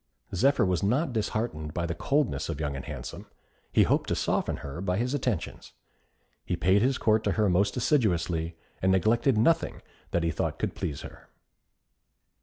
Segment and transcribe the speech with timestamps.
[0.33, 3.27] Zephyr was not disheartened by the coldness of Young and Handsome.
[3.71, 5.73] He hoped to soften her by his attentions.
[6.43, 10.73] He paid his court to her most assiduously, and neglected nothing that he thought could
[10.73, 11.29] please her.